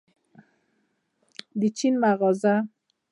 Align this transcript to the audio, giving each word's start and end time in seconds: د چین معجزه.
د 1.59 1.61
چین 1.77 1.93
معجزه. 2.01 2.55